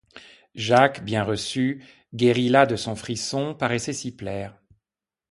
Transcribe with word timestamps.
Jacques, 0.55 1.03
bien 1.05 1.23
reçu, 1.23 1.83
guéri 2.15 2.49
là 2.49 2.65
de 2.65 2.75
son 2.75 2.95
frisson, 2.95 3.53
paraissait 3.53 3.93
s'y 3.93 4.11
plaire. 4.15 4.57